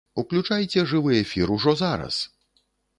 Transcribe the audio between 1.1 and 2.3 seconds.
эфір ужо зараз!